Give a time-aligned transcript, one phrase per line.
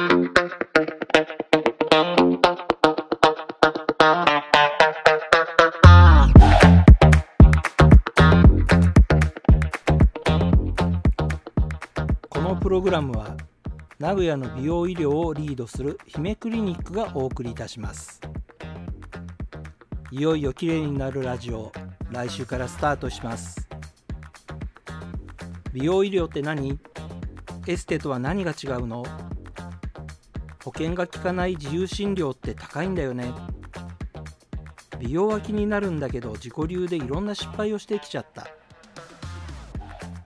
[0.00, 0.06] こ
[12.40, 13.36] のプログラムは
[13.98, 18.22] 名古屋の美容医療をリードする姫クリニックがお送りいたします。
[20.10, 21.72] いよいよ綺麗になるラジオ
[22.10, 23.68] 来週からスタートします。
[25.74, 26.78] 美容医療って何？
[27.66, 29.04] エステとは何が違うの？
[30.64, 33.32] 保険が効かない自由診療って高いんだよね。
[34.98, 38.46] 美容は気になるんだけど自己流でいろんな失敗をしてきちゃった。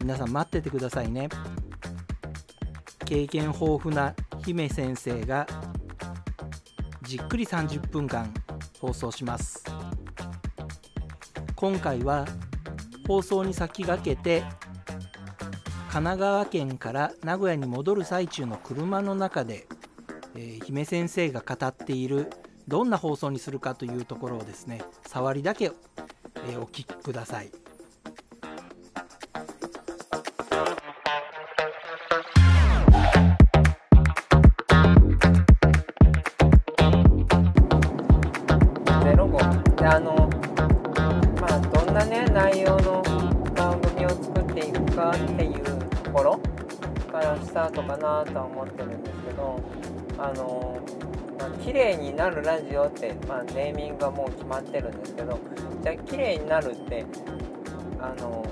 [0.01, 1.29] 皆さん待っててくださいね。
[3.07, 5.47] 経験豊富な姫先生が
[7.03, 8.35] じっくり30分間
[8.81, 9.65] 放送します。
[11.55, 12.27] 今回は
[13.07, 14.43] 放送に先駆けて
[15.91, 19.69] 神奈川県から名古屋に戻る最中の車の中で、
[20.37, 22.31] えー、姫先生が語っている
[22.67, 25.71] どんな放送にするかというところをですね触りだけ、
[26.47, 27.51] えー、お聞きください。
[39.77, 40.31] であの
[41.39, 43.03] まあどんなね内容の
[43.55, 45.63] 番組を作っていくかっていう
[46.03, 46.41] ところ
[47.13, 49.61] からスタートかなとは思ってるんですけど
[50.19, 50.79] あの、
[51.39, 55.39] まあ、綺麗になるラジオって、まあ、ネーミングがもう決まってるんですけど
[55.83, 57.05] じゃあ綺麗になるって
[58.01, 58.45] あの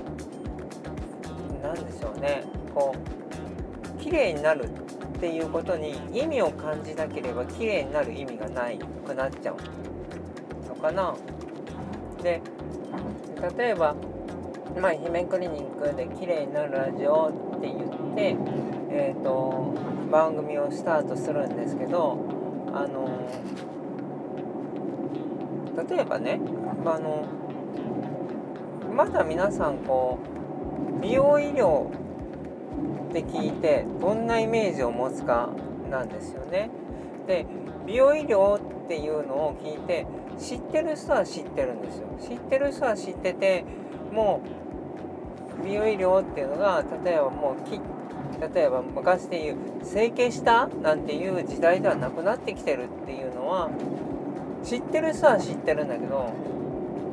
[1.61, 2.43] 何でしょうね。
[2.73, 11.15] こう綺麗になるっていうことに意味を感じなければ綺麗になる意味がないくなっちゃうのかな。
[12.21, 12.41] で
[13.57, 13.95] 例えば
[14.79, 18.35] まあ姫クリニックで綺麗になるラジオって言って
[18.95, 19.73] え、ー、と
[20.11, 22.19] 番組をスタートするんですけど
[22.71, 23.27] あの
[25.89, 26.39] 例えばね
[26.85, 27.25] あの
[28.93, 30.19] まだ皆さんこ
[30.99, 31.89] う美容医療
[33.09, 35.49] って聞いてどんなイメージを持つか
[35.89, 36.69] なんですよね。
[37.27, 37.45] で
[37.85, 40.05] 美容医療っていうのを聞いて
[40.37, 43.65] 知ってる人は知ってるんですよ知ってる人は知ってて
[44.11, 44.41] も
[45.59, 47.79] う美容医療っていうのが例えばもうき
[48.39, 53.69] 例えば昔でいう整形したなんていう時代ではなくなってきてるっていうのは
[54.63, 56.33] 知ってる人は知ってるんだけど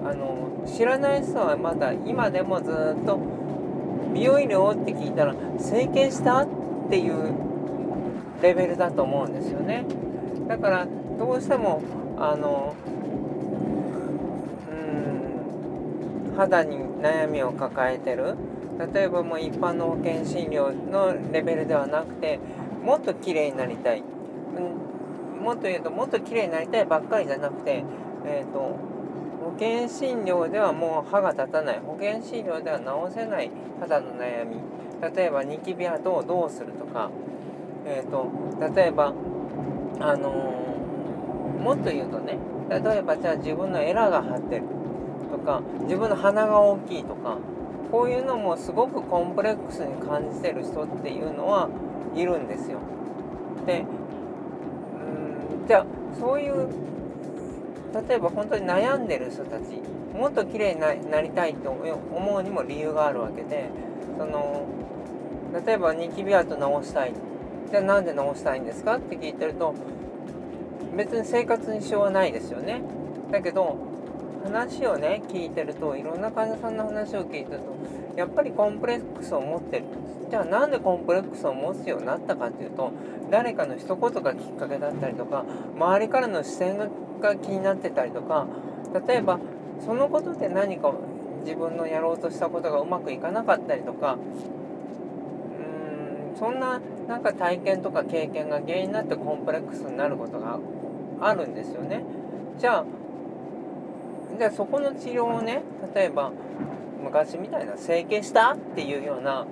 [0.04, 3.18] あの知らない人はまだ今でもずっと
[4.14, 6.48] 美容医療って聞いたら整形したっ
[6.88, 7.32] ていう
[8.42, 9.84] レベルだと思うんですよね。
[10.48, 10.86] だから
[11.18, 11.82] どうしても
[12.18, 12.74] あの
[16.28, 18.36] うん肌に悩みを抱えてる。
[18.92, 22.40] 例えばもう一般の保険診療のレベルではなくて
[22.82, 27.84] もっと綺麗になりたい、うん、もっと言うともっと綺麗になりたいばっかりじゃなくて、
[28.24, 31.80] えーと、保険診療ではもう歯が立たない。
[31.80, 34.56] 保険診療では治せない肌の悩み。
[35.14, 37.10] 例えばニキビ跡をどうするとか、
[37.86, 38.30] えーと、
[38.74, 39.14] 例えば
[39.98, 42.38] あのー、もっと言うとね
[42.68, 44.62] 例えばじゃあ自分のエラが張ってる
[45.30, 47.38] とか自分の鼻が大きいとか。
[47.90, 51.68] こういうのもすごくコンプレックスに感じてる人っていうのは
[52.14, 52.78] いるんですよ。
[53.66, 53.84] で
[54.94, 55.86] うんじゃあ
[56.18, 56.68] そういう
[58.08, 59.64] 例えば本当に悩んでる人たち
[60.16, 63.70] もっと綺麗になりたいと思うにも理由があるわけで
[64.16, 64.66] その
[65.66, 67.14] 例えばニキビ跡直したい
[67.70, 69.74] じゃあなんで直したいんですかって聞いてると
[70.96, 72.82] 別に生活に支障はないですよね
[73.30, 73.89] だけど
[74.44, 77.76] 話をね聞いてるといろんな患者さんの話を聞いてると
[78.16, 79.84] やっぱりコンプレックスを持ってる
[80.30, 82.92] じゃあなんでコンプレックスを持つようになったかっていうと
[83.30, 85.44] 誰かの一言がきっかけだったりとか
[85.76, 88.46] 周りからの視線が気になってたりとか
[89.06, 89.38] 例えば
[89.84, 90.92] そのことで何か
[91.44, 100.58] 自分のやろうとしたことがうまくいかなかったりとかうーんそんななんか体験とか経験が原因になってコンプレックスになることが
[101.20, 102.04] あるんですよね。
[102.58, 102.84] じゃあ
[104.40, 105.60] じゃあそこの治療をね
[105.94, 106.32] 例えば
[106.98, 109.46] 昔みたいな整形したっていうような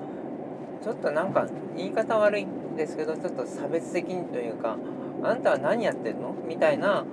[0.82, 1.46] ちょっとなんか
[1.76, 4.78] 言い方悪いんですけどちょっと差別的にというか
[5.22, 6.32] あんたは何やってんの？
[6.48, 7.04] みたいな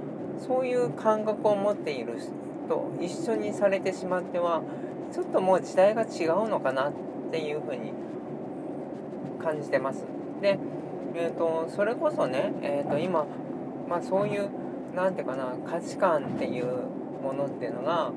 [0.48, 2.32] そういう感覚を持っている人
[2.70, 4.62] と一緒にされてしまっては
[5.12, 6.94] ちょっともう時代が違うのかなっ
[7.30, 7.92] ていうふうに
[9.44, 10.06] 感じてます。
[10.42, 10.58] で、
[11.14, 13.26] えーと、それこそね、えーと今、
[13.90, 14.50] まあ、そういう
[14.96, 16.95] 何て言うかな価値観っていう
[17.26, 18.12] ものっていうのが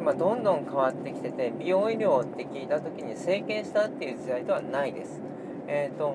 [0.00, 5.20] 今どんどん変わってきてて美容医療って聞いた時に整形したっていう時代ではないです。
[5.66, 6.14] えーと、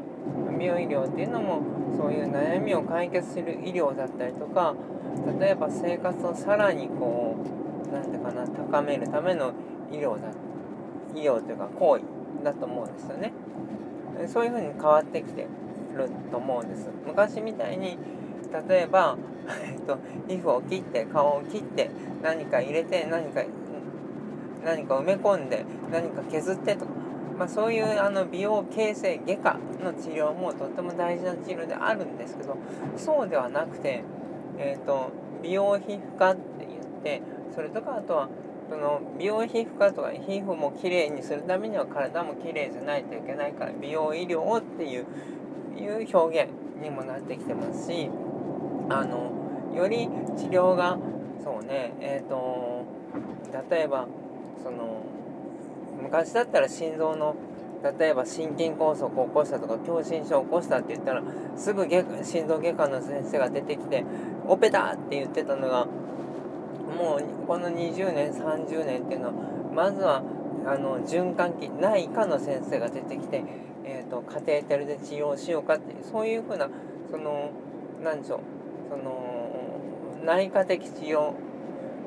[0.60, 1.62] 美容医療っていうのも
[1.98, 4.76] そういう悩みを解決する医療だったりとか
[5.40, 7.36] 例えば生活をさらにこ
[7.88, 9.54] う何ていうかな高めるための
[9.92, 10.30] 医療だ
[11.16, 12.04] 医療というか行為
[12.44, 13.34] だと思うんですよね。
[14.28, 15.50] そういうふうに変わってきてる
[16.30, 16.88] と思うんです。
[17.08, 17.98] 昔みたいに
[18.68, 19.18] 例えば、
[19.64, 19.98] えっと、
[20.28, 21.90] 皮膚を切って顔を切って
[22.22, 23.44] 何か入れて何か
[24.64, 26.92] 何か埋め込んで何か削ってとか、
[27.38, 32.58] まあ、そういうあの美容形成外科の治療もとっても大事な治療であるんですけど
[32.98, 34.04] そうではなくて、
[34.58, 35.12] えーと、
[35.42, 37.22] 美容皮膚科って言って
[37.56, 38.30] それとかあとは
[38.70, 45.06] その美容皮膚科とか皮膚もきれいにするためには体もきれいじゃないといけないから美容医療っていう
[45.78, 46.52] いう表現
[46.84, 48.10] にもなってきてますし
[48.90, 49.39] あの
[49.76, 50.98] より治療が
[51.44, 52.86] そうねえっ、ー、と
[53.70, 54.08] 例えば
[54.64, 55.02] その
[56.02, 57.36] 昔だったら心臓の
[58.00, 61.24] 例えば心筋梗塞を起こしたとか狭心症を起こしたって言ったら
[61.56, 64.04] すぐ心臓外科の先生が出てきて
[64.48, 69.34] 「オペだ!」って言ってたのがもうこの20年30年っていうのは
[69.74, 70.24] まずは
[70.66, 73.44] あの循環器内科の先生が出てきて、
[73.86, 76.70] えーと、カテーテルで治療しようかってそういうふうな
[77.10, 77.52] その
[78.04, 78.40] 何でしょう
[78.90, 79.39] その
[80.26, 81.34] 内科的治療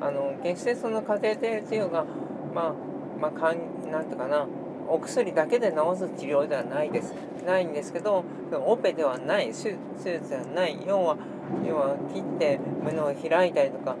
[0.01, 2.05] あの決してそのカテーテル治療が
[2.53, 2.73] まあ
[3.19, 4.45] まあかんなんていうかな
[4.87, 7.13] お薬だけで治す治療ではないです。
[7.45, 8.23] ないんですけど
[8.65, 10.77] オペではない手術ではない。
[10.85, 11.17] 要は
[11.65, 13.95] 要は切って胸を開いたりとか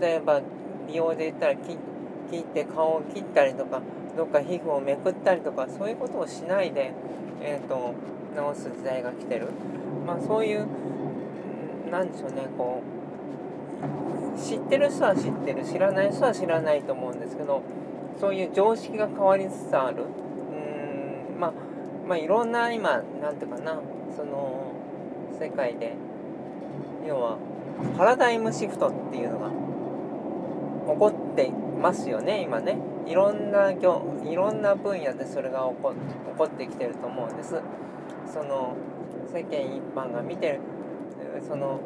[0.00, 0.40] 例えば
[0.86, 1.72] 美容で言ったら切
[2.38, 3.82] って顔を切ったりとか
[4.16, 6.92] どっか皮膚をめくったりとかそういうことをしないで、
[7.42, 7.94] えーと、
[8.54, 9.48] 治す時代が来てる、
[10.06, 10.66] まあ、そういう
[11.90, 12.95] なんでしょうねこう
[14.36, 17.62] 知ってる人は知ってる知らない人は知らないと思うんですけど
[18.20, 20.04] そういう常識が変わりつつある。
[20.04, 21.52] うんまあ
[22.08, 23.80] まあいろんな今なんていうかな
[24.16, 24.72] その
[25.38, 25.94] 世界で
[27.06, 27.38] 要は
[27.96, 29.50] パラダイムシフトっていうのが
[30.92, 31.50] 起こって
[31.80, 32.78] ますよね今ね。
[33.06, 37.60] いろんないろんな分野でそれが起こ起こってきてると思うんです。
[38.32, 38.74] その
[39.32, 40.60] 世間一般が見てる
[41.46, 41.80] その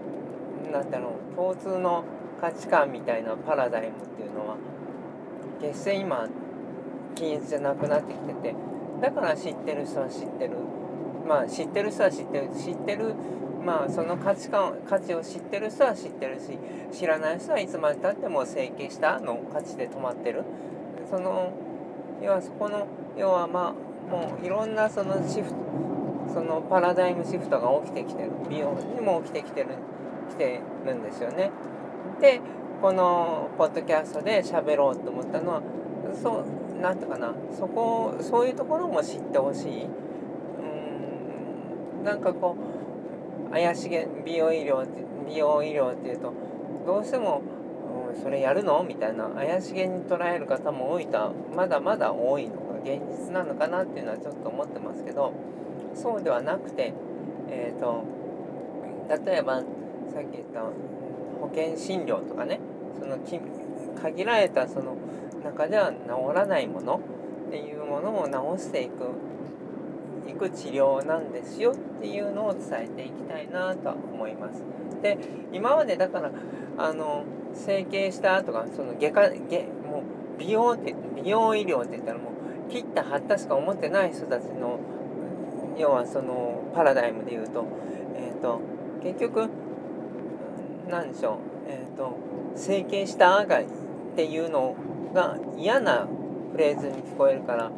[0.72, 2.04] なんだろう共通の
[2.40, 4.56] 価値観みたいなパラダイムっていうのは
[5.60, 6.28] 決して今
[7.14, 8.54] 均一じゃなくなってきてて
[9.00, 10.56] だから知ってる人は知ってる
[11.26, 13.14] まあ知ってる人は知ってる知ってる
[13.64, 16.58] まあその価値観価値を知ってる人は知ってるし
[16.92, 20.44] 知らない人はいつまでたっても整形したの価値で止まってる
[21.10, 21.52] その
[22.22, 22.86] 要はそこの
[23.18, 25.70] 要はまあもういろんなそのシフト
[26.32, 28.30] そのパラダイムシフトが起きてきてる。
[28.48, 29.68] 美容にも起きてきてる。
[30.30, 31.50] 来てるんですよね。
[32.20, 32.40] で
[32.80, 35.62] このポッドキャストで喋ろうと思ったのは
[36.14, 36.44] そ
[36.78, 39.84] うなんていうかなそこそういうところも知ってほしい。
[39.84, 39.88] う
[42.02, 42.56] んなんかこ
[43.48, 46.32] う怪しげ美容医療って美容医療っていうと
[46.86, 47.42] どうしても、
[48.14, 48.82] うん、それやるの？
[48.84, 55.32] みたいな怪しげに捉える方も多いとまだまだ多いのが現実なのかなっていうのはちょっと思ってますけど
[55.94, 56.94] そうではなくて
[57.50, 58.04] えっ、ー、と
[59.26, 59.62] 例えば
[60.12, 62.60] さっき言った保険診療とかね
[62.98, 63.18] その
[64.02, 64.96] 限られたその
[65.44, 65.98] 中では治
[66.34, 67.00] らないもの
[67.48, 69.14] っていうものを治していく
[70.28, 74.62] いく治療なんですよっていうのを伝えていきたいなとは思います。
[75.02, 75.18] で
[75.52, 76.30] 今までだから
[76.78, 79.32] あの整形した後がその外科外
[79.86, 80.02] も
[80.36, 82.30] う美容って美容医療って言ったらも
[82.68, 84.78] う切った貼ったしか思ってない人たちの
[85.76, 87.64] 要はそのパラダイムで言うと,、
[88.16, 88.60] えーと、
[89.02, 89.48] 結局
[90.90, 91.36] 何でしょう、
[91.68, 92.18] えーと、
[92.56, 93.64] 整形したがっ
[94.16, 94.76] ていうの
[95.14, 96.06] が嫌な
[96.52, 97.70] フレーズに聞こえるから、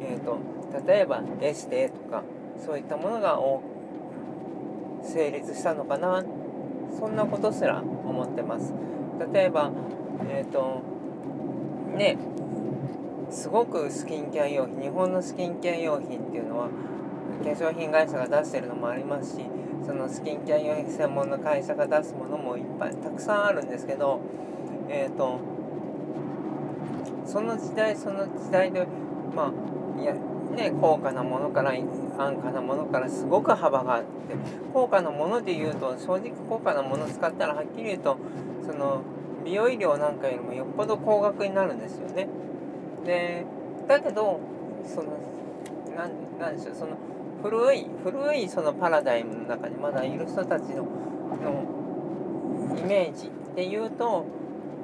[0.00, 0.38] えーと
[0.86, 2.22] 例えばエステとか
[2.64, 3.38] そういったものが
[5.02, 6.24] 成立したのかな？
[6.98, 8.72] そんなことすら思ってます。
[9.34, 9.70] 例えば
[10.30, 10.80] えっ、ー、と
[11.94, 12.16] ね
[13.30, 19.44] すごくスキンケア用品日本のスキンケア用品っていうのは化粧品会社が出してるのもありますし
[19.84, 24.20] そのスキンケア用品専門の会社が出すものもいっぱいたくさんあるんですけど
[24.88, 25.38] えっ、ー、と
[27.26, 28.86] その時代その時代で
[29.34, 29.52] ま
[29.98, 30.14] あいや
[30.52, 34.08] ね、高価なものから安価なものからすごく幅があって
[34.74, 38.18] 高価なものでいうと正直高価なもの使ったらはっきり言うと
[38.66, 39.02] その
[39.44, 42.28] 美容医療なんかよりもよっぽど高額になるんですよね。
[43.04, 43.46] で
[43.88, 44.40] だけど
[44.86, 45.18] その
[45.96, 46.96] なんなんでしょうその
[47.42, 50.84] 古い古いそのパラダイムの中にまだいる人たちの
[51.42, 54.24] のイメージで言うと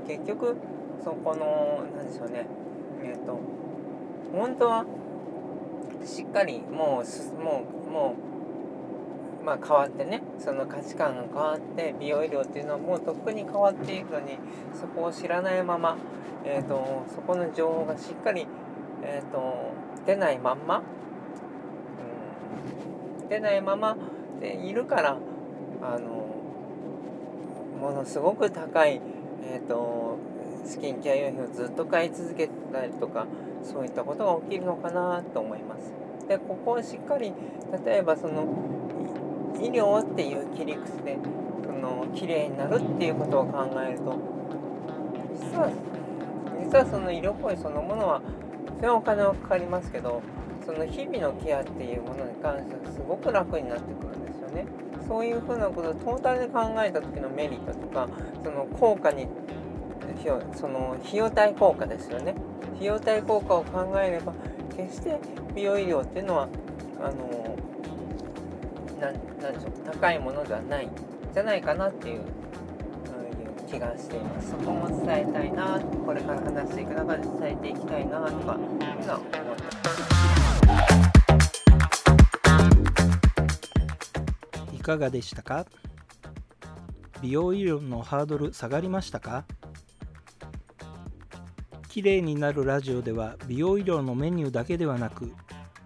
[0.06, 0.56] 結局
[1.04, 2.46] そこのなんでしょうね。
[3.02, 3.38] えっ、と
[4.32, 4.84] 本当は
[6.04, 8.14] しっかりもうもうも
[9.42, 14.38] うまあ変わってねその価値観が変わって美容医療っていうのはもうとっくに変わっていくのに
[14.74, 15.96] そこを知らないまま、
[16.44, 18.46] えーと、そこの情報がしっかり、
[19.02, 19.72] えーと、
[20.06, 20.82] 出ないまんま、
[23.28, 23.96] 出ないまま
[24.40, 25.16] でいるから
[25.82, 26.26] あの
[27.80, 29.00] ものすごく高い、
[29.44, 30.18] えーと
[30.64, 33.26] スキンケア用品をずっと買い続けたりとか
[33.62, 35.92] そういったことが起きるのかなと思います。
[36.28, 37.32] でここをしっかり
[37.86, 38.44] 例えばその
[39.58, 41.16] 医療っていう切り口で
[41.64, 44.18] その綺麗になるっていうことを考えると
[45.40, 45.70] 実は
[46.62, 48.20] 実はその医療行為そのものは
[48.76, 50.22] それはお金はかかりますけど
[50.68, 54.66] その日々のケアっていうものに関してはすごく楽になってくるんですよね。
[55.08, 58.06] そういうふうなことをトータルで考えた時のメリットとか
[58.44, 59.28] その効果に
[60.54, 62.34] その費用対効果ですよね。
[62.74, 64.34] 費用対効果を考えれば
[64.76, 65.18] 決して
[65.54, 66.48] 美容医療っていうのは
[67.00, 67.56] あの
[69.00, 70.88] ななんでしょう高いものではない
[71.32, 72.20] じゃないかなっていう
[73.66, 74.50] 気がしています。
[74.50, 80.17] そこも伝えたいなこれから話していく中で伝えていきたいなとかいうのは思ってます。
[84.88, 85.66] かがでしたか？
[87.20, 89.44] 美容医療のハードル下がりましたか？
[91.90, 95.34] 綺麗になるラジオでは美容医療のメニューだけではなく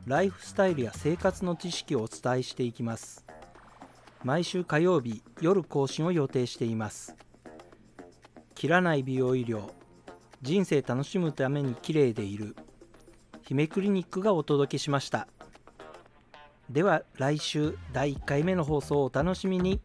[0.06, 3.24] ライフスタイルや生活の知識をお伝えしていきます。
[4.22, 7.16] 毎週火曜日夜更新を予定しています。
[8.54, 9.72] 切らない美容医療
[10.42, 12.54] 人生楽しむために綺麗でいる
[13.42, 15.26] 姫クリニックがお届けしました。
[16.70, 19.80] では来週第1回目の放送をお楽しみに。